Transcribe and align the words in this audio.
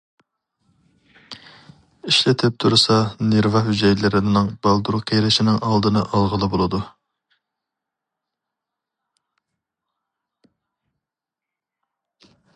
ئىشلىتىپ 2.11 2.55
تۇرسا 2.63 2.95
نېرۋا 3.33 3.61
ھۈجەيرىلىرىنىڭ 3.67 4.49
بالدۇر 4.67 4.97
قېرىشىنىڭ 5.11 5.59
ئالدىنى 5.67 6.05
ئالغىلى 6.07 6.49
بولىدۇ. 6.55 6.79